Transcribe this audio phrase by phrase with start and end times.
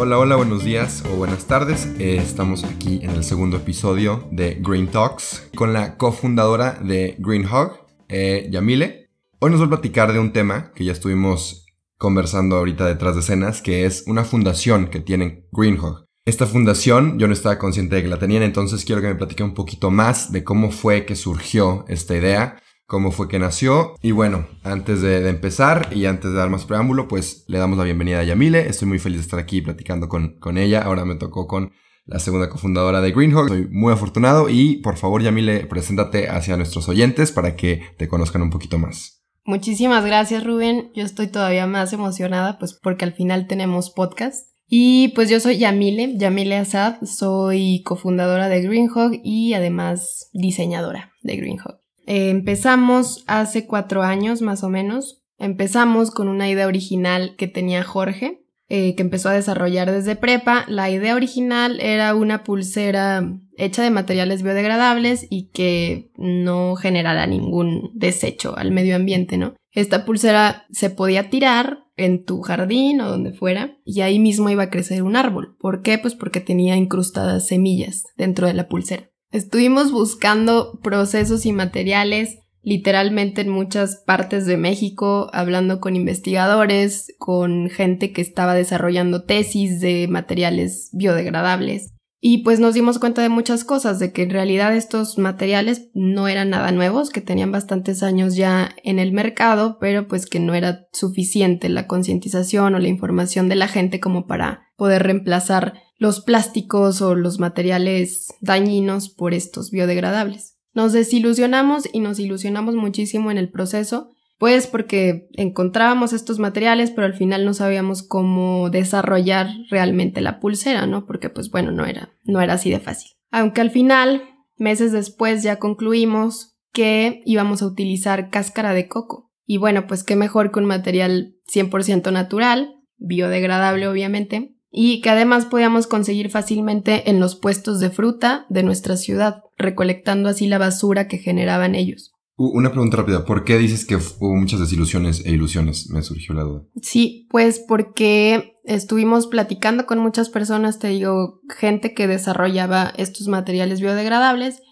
[0.00, 1.88] Hola, hola, buenos días o buenas tardes.
[1.98, 7.44] Eh, estamos aquí en el segundo episodio de Green Talks con la cofundadora de Green
[7.44, 9.10] Hog, eh, Yamile.
[9.40, 11.66] Hoy nos va a platicar de un tema que ya estuvimos
[11.96, 16.04] conversando ahorita detrás de escenas, que es una fundación que tienen Green Hog.
[16.24, 19.42] Esta fundación yo no estaba consciente de que la tenían, entonces quiero que me platique
[19.42, 23.94] un poquito más de cómo fue que surgió esta idea, cómo fue que nació.
[24.02, 27.84] Y bueno, antes de, empezar y antes de dar más preámbulo, pues le damos la
[27.84, 28.66] bienvenida a Yamile.
[28.66, 30.82] Estoy muy feliz de estar aquí platicando con, con ella.
[30.82, 31.70] Ahora me tocó con
[32.06, 33.48] la segunda cofundadora de Greenhawk.
[33.48, 38.40] Soy muy afortunado y por favor, Yamile, preséntate hacia nuestros oyentes para que te conozcan
[38.40, 39.22] un poquito más.
[39.44, 40.90] Muchísimas gracias, Rubén.
[40.94, 44.48] Yo estoy todavía más emocionada, pues porque al final tenemos podcast.
[44.66, 51.36] Y pues yo soy Yamile, Yamile Asad, soy cofundadora de Greenhog y además diseñadora de
[51.36, 51.80] Greenhog.
[52.08, 55.22] Eh, empezamos hace cuatro años más o menos.
[55.38, 60.64] Empezamos con una idea original que tenía Jorge, eh, que empezó a desarrollar desde prepa.
[60.68, 67.90] La idea original era una pulsera hecha de materiales biodegradables y que no generara ningún
[67.94, 69.54] desecho al medio ambiente, ¿no?
[69.70, 74.62] Esta pulsera se podía tirar en tu jardín o donde fuera y ahí mismo iba
[74.62, 75.58] a crecer un árbol.
[75.60, 75.98] ¿Por qué?
[75.98, 79.10] Pues porque tenía incrustadas semillas dentro de la pulsera.
[79.30, 87.70] Estuvimos buscando procesos y materiales literalmente en muchas partes de México, hablando con investigadores, con
[87.70, 91.94] gente que estaba desarrollando tesis de materiales biodegradables.
[92.20, 96.26] Y pues nos dimos cuenta de muchas cosas, de que en realidad estos materiales no
[96.26, 100.54] eran nada nuevos, que tenían bastantes años ya en el mercado, pero pues que no
[100.54, 106.20] era suficiente la concientización o la información de la gente como para poder reemplazar los
[106.20, 110.56] plásticos o los materiales dañinos por estos biodegradables.
[110.72, 117.06] Nos desilusionamos y nos ilusionamos muchísimo en el proceso, pues porque encontrábamos estos materiales, pero
[117.06, 121.04] al final no sabíamos cómo desarrollar realmente la pulsera, ¿no?
[121.04, 123.10] Porque pues bueno, no era, no era así de fácil.
[123.32, 124.22] Aunque al final,
[124.56, 129.32] meses después ya concluimos que íbamos a utilizar cáscara de coco.
[129.44, 135.46] Y bueno, pues qué mejor que un material 100% natural, biodegradable obviamente, y que además
[135.46, 141.08] podíamos conseguir fácilmente en los puestos de fruta de nuestra ciudad, recolectando así la basura
[141.08, 142.12] que generaban ellos.
[142.36, 145.90] Una pregunta rápida, ¿por qué dices que hubo muchas desilusiones e ilusiones?
[145.90, 146.62] Me surgió la duda.
[146.80, 153.80] Sí, pues porque estuvimos platicando con muchas personas, te digo, gente que desarrollaba estos materiales
[153.80, 154.62] biodegradables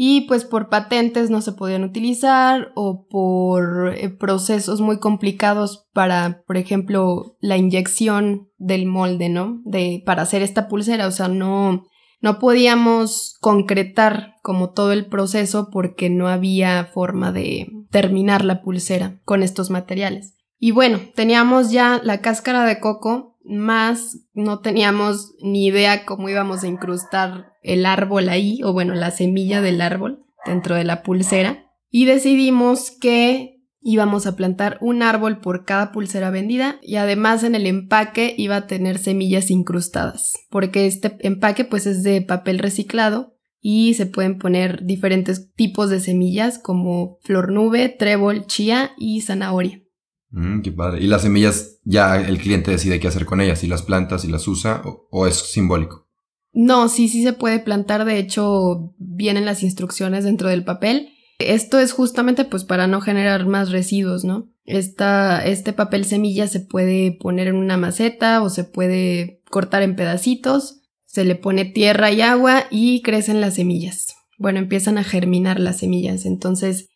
[0.00, 6.44] y pues por patentes no se podían utilizar o por eh, procesos muy complicados para,
[6.46, 9.60] por ejemplo, la inyección del molde, ¿no?
[9.64, 11.82] De, para hacer esta pulsera, o sea, no,
[12.20, 19.18] no podíamos concretar como todo el proceso porque no había forma de terminar la pulsera
[19.24, 20.36] con estos materiales.
[20.60, 26.62] Y bueno, teníamos ya la cáscara de coco más no teníamos ni idea cómo íbamos
[26.62, 31.64] a incrustar el árbol ahí, o bueno, la semilla del árbol dentro de la pulsera.
[31.90, 37.54] Y decidimos que íbamos a plantar un árbol por cada pulsera vendida y además en
[37.54, 43.34] el empaque iba a tener semillas incrustadas, porque este empaque pues es de papel reciclado
[43.60, 49.82] y se pueden poner diferentes tipos de semillas como flor nube, trébol, chía y zanahoria.
[50.30, 51.02] Mm, qué padre.
[51.02, 53.60] ¿Y las semillas ya el cliente decide qué hacer con ellas?
[53.60, 56.06] ¿Si las planta, si las usa o, es simbólico?
[56.52, 58.04] No, sí, sí se puede plantar.
[58.04, 61.10] De hecho, vienen las instrucciones dentro del papel.
[61.38, 64.50] Esto es justamente pues para no generar más residuos, ¿no?
[64.64, 69.96] Esta, este papel semilla se puede poner en una maceta o se puede cortar en
[69.96, 70.82] pedacitos.
[71.06, 74.14] Se le pone tierra y agua y crecen las semillas.
[74.36, 76.26] Bueno, empiezan a germinar las semillas.
[76.26, 76.90] Entonces,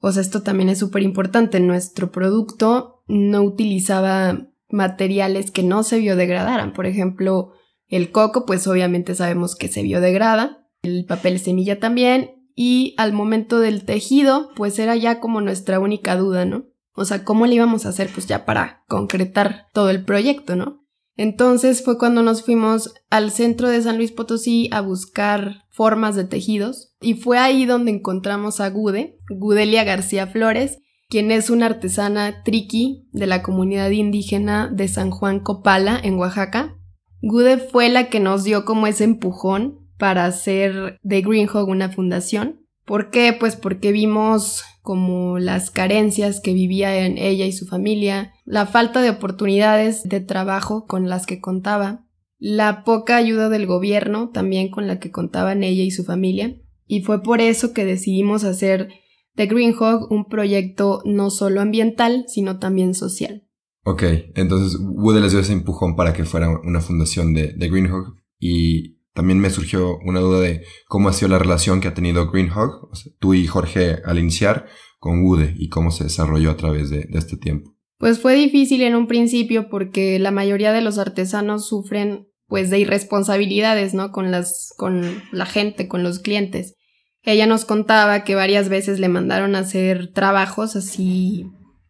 [0.00, 1.60] o sea, esto también es súper importante.
[1.60, 6.72] Nuestro producto no utilizaba materiales que no se biodegradaran.
[6.72, 7.52] Por ejemplo,
[7.88, 10.68] el coco, pues obviamente sabemos que se biodegrada.
[10.82, 12.32] El papel semilla también.
[12.54, 16.66] Y al momento del tejido, pues era ya como nuestra única duda, ¿no?
[16.94, 18.08] O sea, ¿cómo le íbamos a hacer?
[18.12, 20.86] Pues ya para concretar todo el proyecto, ¿no?
[21.16, 26.24] Entonces fue cuando nos fuimos al centro de San Luis Potosí a buscar formas de
[26.24, 30.78] tejidos y fue ahí donde encontramos a Gude, Gudelia García Flores,
[31.10, 36.78] quien es una artesana triqui de la comunidad indígena de San Juan Copala en Oaxaca.
[37.20, 42.62] Gude fue la que nos dio como ese empujón para hacer de Greenhog una fundación.
[42.86, 43.36] ¿Por qué?
[43.38, 49.02] Pues porque vimos como las carencias que vivía en ella y su familia, la falta
[49.02, 52.05] de oportunidades de trabajo con las que contaba,
[52.38, 57.02] la poca ayuda del gobierno también con la que contaban ella y su familia, y
[57.02, 58.88] fue por eso que decidimos hacer
[59.34, 63.46] de Greenhog un proyecto no solo ambiental, sino también social.
[63.84, 64.02] Ok,
[64.34, 68.96] entonces Wood les dio ese empujón para que fuera una fundación de, de Greenhog y
[69.12, 72.90] también me surgió una duda de cómo ha sido la relación que ha tenido Greenhog,
[73.18, 74.66] tú y Jorge al iniciar,
[74.98, 77.75] con Wood y cómo se desarrolló a través de este tiempo.
[77.98, 82.78] Pues fue difícil en un principio porque la mayoría de los artesanos sufren pues de
[82.78, 84.12] irresponsabilidades, ¿no?
[84.12, 86.74] Con las, con la gente, con los clientes.
[87.22, 91.46] Ella nos contaba que varias veces le mandaron a hacer trabajos así,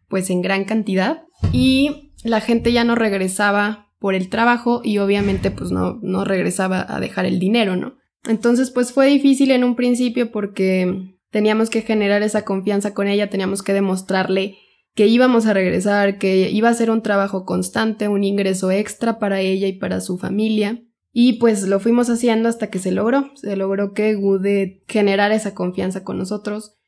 [0.07, 5.51] pues en gran cantidad, y la gente ya no regresaba por el trabajo y obviamente
[5.51, 7.97] pues no, no regresaba a dejar el dinero, ¿no?
[8.27, 13.29] Entonces pues fue difícil en un principio porque teníamos que generar esa confianza con ella,
[13.29, 14.57] teníamos que demostrarle
[14.97, 19.41] que íbamos a regresar, que iba a ser un trabajo constante, un ingreso extra para
[19.41, 20.83] ella y para su familia.
[21.13, 23.29] Y pues lo fuimos haciendo hasta que se logró.
[23.35, 26.79] Se logró que Gude generara esa confianza con nosotros,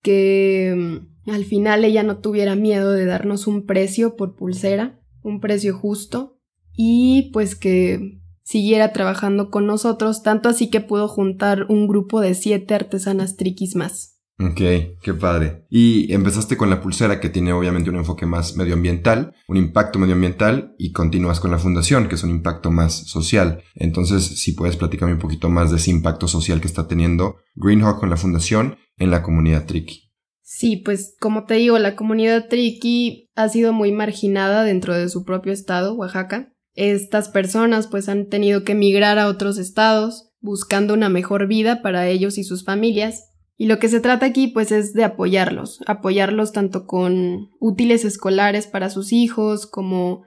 [0.00, 5.38] que mm, al final ella no tuviera miedo de darnos un precio por pulsera, un
[5.38, 6.40] precio justo,
[6.72, 12.32] y pues que siguiera trabajando con nosotros, tanto así que pudo juntar un grupo de
[12.32, 14.17] siete artesanas triquis más.
[14.40, 14.60] Ok,
[15.02, 15.64] qué padre.
[15.68, 20.76] Y empezaste con la pulsera que tiene obviamente un enfoque más medioambiental, un impacto medioambiental
[20.78, 23.64] y continúas con la fundación que es un impacto más social.
[23.74, 27.98] Entonces, si puedes platicarme un poquito más de ese impacto social que está teniendo Greenhawk
[27.98, 30.12] con la fundación en la comunidad Tricky.
[30.42, 35.24] Sí, pues como te digo, la comunidad Tricky ha sido muy marginada dentro de su
[35.24, 36.52] propio estado, Oaxaca.
[36.74, 42.06] Estas personas pues han tenido que emigrar a otros estados buscando una mejor vida para
[42.06, 43.24] ellos y sus familias
[43.58, 48.68] y lo que se trata aquí pues es de apoyarlos, apoyarlos tanto con útiles escolares
[48.68, 50.22] para sus hijos como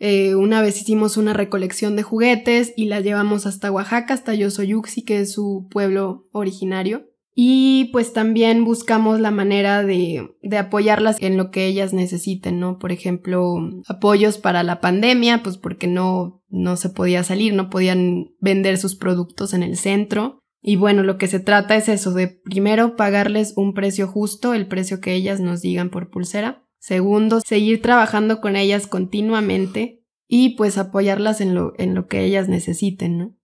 [0.00, 5.02] eh, una vez hicimos una recolección de juguetes y la llevamos hasta Oaxaca, hasta Yosoyuxi,
[5.02, 7.06] que es su pueblo originario.
[7.34, 12.78] Y pues también buscamos la manera de, de, apoyarlas en lo que ellas necesiten, ¿no?
[12.78, 13.56] Por ejemplo,
[13.86, 18.96] apoyos para la pandemia, pues porque no, no se podía salir, no podían vender sus
[18.96, 20.39] productos en el centro.
[20.62, 24.68] Y bueno, lo que se trata es eso, de primero pagarles un precio justo, el
[24.68, 26.66] precio que ellas nos digan por pulsera.
[26.78, 32.48] Segundo, seguir trabajando con ellas continuamente y pues apoyarlas en lo, en lo que ellas
[32.48, 33.36] necesiten, ¿no?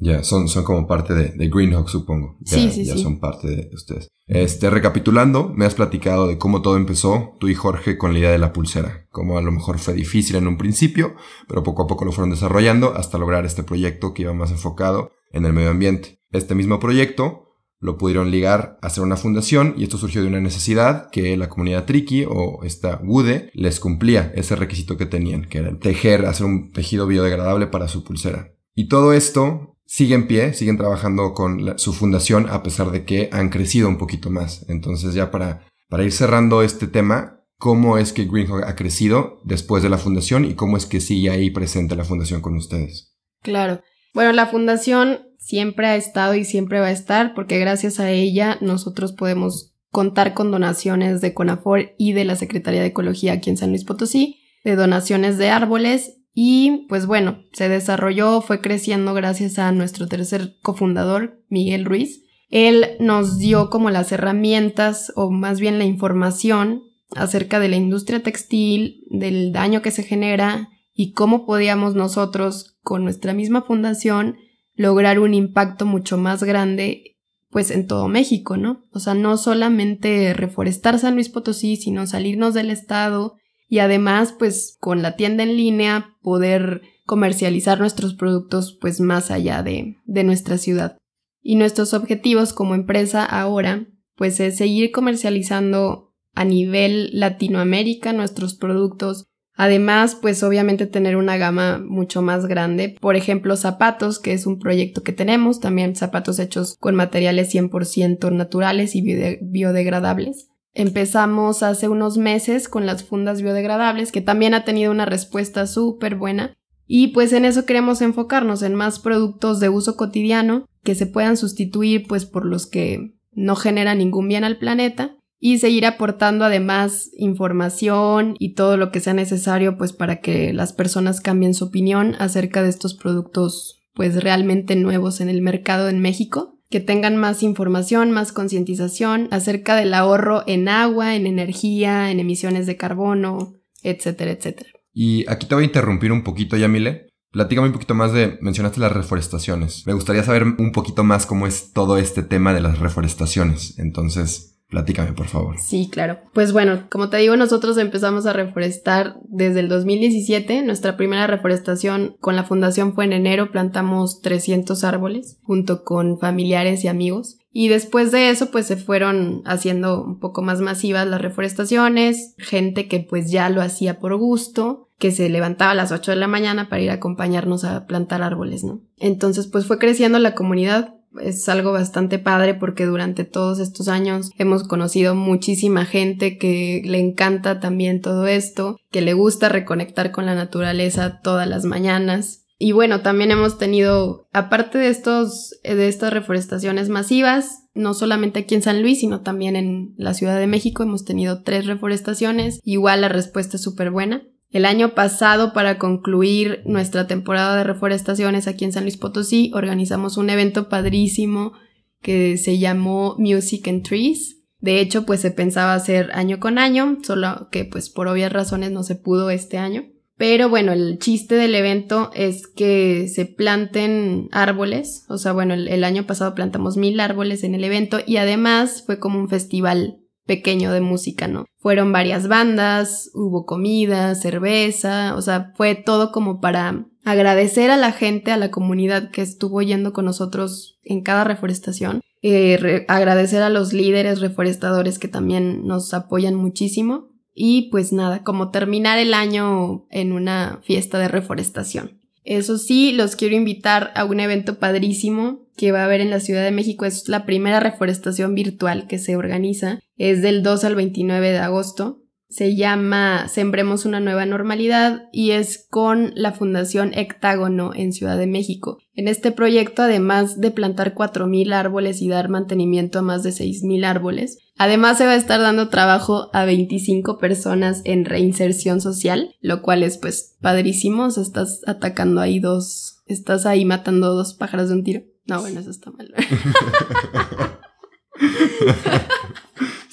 [0.00, 2.36] Ya, son, son como parte de, de Greenhawk, supongo.
[2.40, 3.02] Ya, sí, sí, ya sí.
[3.02, 4.08] son parte de ustedes.
[4.26, 8.30] Este, recapitulando, me has platicado de cómo todo empezó, tú y Jorge, con la idea
[8.30, 9.08] de la pulsera.
[9.10, 11.14] Cómo a lo mejor fue difícil en un principio,
[11.48, 15.17] pero poco a poco lo fueron desarrollando hasta lograr este proyecto que iba más enfocado
[15.32, 16.20] en el medio ambiente.
[16.30, 17.48] Este mismo proyecto
[17.80, 21.48] lo pudieron ligar a hacer una fundación y esto surgió de una necesidad que la
[21.48, 26.46] comunidad Triki o esta WUDE les cumplía ese requisito que tenían, que era tejer, hacer
[26.46, 28.52] un tejido biodegradable para su pulsera.
[28.74, 33.30] Y todo esto sigue en pie, siguen trabajando con su fundación a pesar de que
[33.32, 34.68] han crecido un poquito más.
[34.68, 39.82] Entonces ya para, para ir cerrando este tema, ¿cómo es que Greenhog ha crecido después
[39.82, 43.16] de la fundación y cómo es que sigue ahí presente la fundación con ustedes?
[43.42, 43.80] Claro.
[44.18, 48.58] Bueno, la fundación siempre ha estado y siempre va a estar porque gracias a ella
[48.60, 53.56] nosotros podemos contar con donaciones de CONAFOR y de la Secretaría de Ecología aquí en
[53.56, 59.56] San Luis Potosí, de donaciones de árboles y pues bueno, se desarrolló, fue creciendo gracias
[59.60, 62.24] a nuestro tercer cofundador, Miguel Ruiz.
[62.50, 66.82] Él nos dio como las herramientas o más bien la información
[67.14, 73.04] acerca de la industria textil, del daño que se genera y cómo podíamos nosotros con
[73.04, 74.36] nuestra misma fundación
[74.74, 78.82] lograr un impacto mucho más grande pues en todo México, ¿no?
[78.90, 83.36] O sea, no solamente reforestar San Luis Potosí, sino salirnos del estado
[83.68, 89.62] y además pues con la tienda en línea poder comercializar nuestros productos pues más allá
[89.62, 90.98] de, de nuestra ciudad.
[91.40, 93.86] Y nuestros objetivos como empresa ahora
[94.16, 99.27] pues es seguir comercializando a nivel Latinoamérica nuestros productos
[99.60, 102.96] Además, pues obviamente tener una gama mucho más grande.
[103.00, 108.30] Por ejemplo, zapatos, que es un proyecto que tenemos, también zapatos hechos con materiales 100%
[108.30, 109.02] naturales y
[109.42, 110.48] biodegradables.
[110.74, 116.14] Empezamos hace unos meses con las fundas biodegradables, que también ha tenido una respuesta súper
[116.14, 116.54] buena.
[116.86, 121.36] Y pues en eso queremos enfocarnos, en más productos de uso cotidiano que se puedan
[121.36, 127.10] sustituir pues por los que no generan ningún bien al planeta y seguir aportando además
[127.16, 132.16] información y todo lo que sea necesario pues para que las personas cambien su opinión
[132.18, 137.42] acerca de estos productos pues realmente nuevos en el mercado en México que tengan más
[137.42, 144.32] información, más concientización acerca del ahorro en agua, en energía, en emisiones de carbono, etcétera,
[144.32, 144.70] etcétera.
[144.92, 147.06] Y aquí te voy a interrumpir un poquito, Yamile.
[147.30, 149.86] Platícame un poquito más de, mencionaste las reforestaciones.
[149.86, 153.78] Me gustaría saber un poquito más cómo es todo este tema de las reforestaciones.
[153.78, 155.56] Entonces, Platícame, por favor.
[155.58, 156.18] Sí, claro.
[156.34, 160.62] Pues bueno, como te digo, nosotros empezamos a reforestar desde el 2017.
[160.62, 163.50] Nuestra primera reforestación con la fundación fue en enero.
[163.50, 167.38] Plantamos 300 árboles junto con familiares y amigos.
[167.50, 172.34] Y después de eso, pues se fueron haciendo un poco más masivas las reforestaciones.
[172.36, 176.16] Gente que pues ya lo hacía por gusto que se levantaba a las 8 de
[176.16, 178.82] la mañana para ir a acompañarnos a plantar árboles, ¿no?
[178.96, 184.30] Entonces, pues fue creciendo la comunidad es algo bastante padre porque durante todos estos años
[184.38, 190.26] hemos conocido muchísima gente que le encanta también todo esto, que le gusta reconectar con
[190.26, 192.44] la naturaleza todas las mañanas.
[192.60, 198.56] Y bueno, también hemos tenido, aparte de estos, de estas reforestaciones masivas, no solamente aquí
[198.56, 202.58] en San Luis, sino también en la Ciudad de México hemos tenido tres reforestaciones.
[202.64, 204.24] Igual la respuesta es súper buena.
[204.50, 210.16] El año pasado, para concluir nuestra temporada de reforestaciones aquí en San Luis Potosí, organizamos
[210.16, 211.52] un evento padrísimo
[212.00, 214.36] que se llamó Music and Trees.
[214.60, 218.70] De hecho, pues se pensaba hacer año con año, solo que pues por obvias razones
[218.70, 219.84] no se pudo este año.
[220.16, 225.04] Pero bueno, el chiste del evento es que se planten árboles.
[225.08, 228.82] O sea, bueno, el, el año pasado plantamos mil árboles en el evento y además
[228.84, 231.46] fue como un festival pequeño de música, ¿no?
[231.58, 237.92] Fueron varias bandas, hubo comida, cerveza, o sea, fue todo como para agradecer a la
[237.92, 243.48] gente, a la comunidad que estuvo yendo con nosotros en cada reforestación, eh, agradecer a
[243.48, 249.86] los líderes reforestadores que también nos apoyan muchísimo y pues nada, como terminar el año
[249.90, 252.02] en una fiesta de reforestación.
[252.24, 256.20] Eso sí, los quiero invitar a un evento padrísimo que va a haber en la
[256.20, 256.86] Ciudad de México.
[256.86, 259.80] Es la primera reforestación virtual que se organiza.
[259.96, 262.04] Es del 2 al 29 de agosto.
[262.30, 268.26] Se llama Sembremos una nueva normalidad y es con la Fundación Hectágono en Ciudad de
[268.26, 268.78] México.
[268.92, 273.86] En este proyecto, además de plantar 4.000 árboles y dar mantenimiento a más de 6.000
[273.86, 279.62] árboles, además se va a estar dando trabajo a 25 personas en reinserción social, lo
[279.62, 281.06] cual es pues padrísimo.
[281.06, 285.02] Estás atacando ahí dos, estás ahí matando dos pájaros de un tiro.
[285.28, 286.12] No, bueno, eso está mal.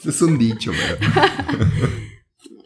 [0.06, 0.98] es un dicho, ¿verdad?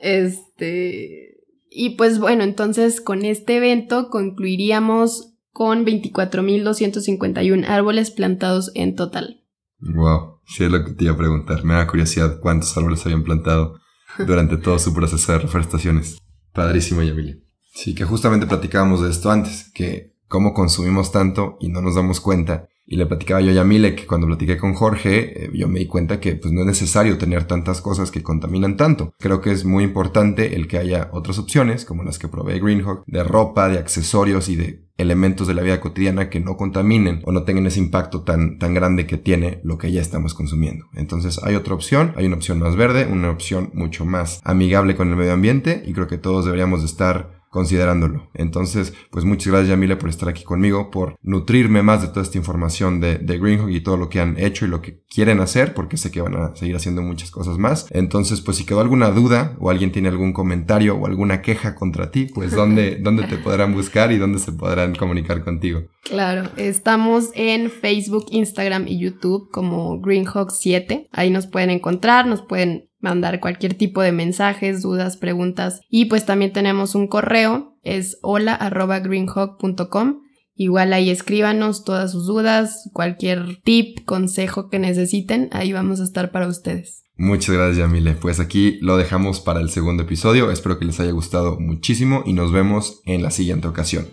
[0.01, 1.35] Este.
[1.69, 9.43] Y pues bueno, entonces con este evento concluiríamos con 24.251 árboles plantados en total.
[9.79, 11.65] Wow, sí es lo que te iba a preguntar.
[11.65, 13.77] Me da curiosidad cuántos árboles habían plantado
[14.25, 16.17] durante todo su proceso de reforestaciones.
[16.53, 17.43] Padrísimo, Yamili.
[17.73, 22.21] Sí, que justamente platicábamos de esto antes, que cómo consumimos tanto y no nos damos
[22.21, 25.77] cuenta y le platicaba yo a Yamile que cuando platiqué con Jorge, eh, yo me
[25.77, 29.13] di cuenta que pues no es necesario tener tantas cosas que contaminan tanto.
[29.19, 33.03] Creo que es muy importante el que haya otras opciones, como las que provee Greenhawk,
[33.05, 37.31] de ropa, de accesorios y de elementos de la vida cotidiana que no contaminen o
[37.31, 40.85] no tengan ese impacto tan, tan grande que tiene lo que ya estamos consumiendo.
[40.95, 45.09] Entonces hay otra opción, hay una opción más verde, una opción mucho más amigable con
[45.09, 48.29] el medio ambiente y creo que todos deberíamos de estar considerándolo.
[48.33, 52.37] Entonces, pues muchas gracias Yamile por estar aquí conmigo, por nutrirme más de toda esta
[52.37, 55.73] información de, de Greenhawk y todo lo que han hecho y lo que quieren hacer,
[55.73, 57.87] porque sé que van a seguir haciendo muchas cosas más.
[57.91, 62.11] Entonces, pues si quedó alguna duda o alguien tiene algún comentario o alguna queja contra
[62.11, 65.83] ti, pues dónde, dónde te podrán buscar y dónde se podrán comunicar contigo.
[66.03, 71.07] Claro, estamos en Facebook, Instagram y YouTube como Greenhawk 7.
[71.11, 75.81] Ahí nos pueden encontrar, nos pueden mandar cualquier tipo de mensajes, dudas, preguntas.
[75.89, 80.21] Y pues también tenemos un correo, es hola arroba greenhawk.com.
[80.55, 86.31] Igual ahí escríbanos todas sus dudas, cualquier tip, consejo que necesiten, ahí vamos a estar
[86.31, 87.03] para ustedes.
[87.15, 91.11] Muchas gracias Yamile, pues aquí lo dejamos para el segundo episodio, espero que les haya
[91.11, 94.07] gustado muchísimo y nos vemos en la siguiente ocasión.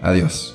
[0.00, 0.54] Adiós.